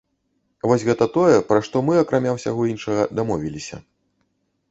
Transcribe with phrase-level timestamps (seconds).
[0.69, 3.77] Вось гэта тое, пра што мы, акрамя ўсяго іншага, дамовіліся.